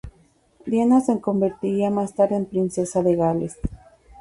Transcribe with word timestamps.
Diana 0.65 0.99
se 0.99 1.21
convertiría 1.21 1.91
más 1.91 2.15
tarde 2.15 2.35
en 2.35 2.47
Princesa 2.47 3.03
de 3.03 3.15
Gales. 3.15 3.57